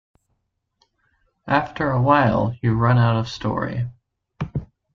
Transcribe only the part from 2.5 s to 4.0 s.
you run out of story.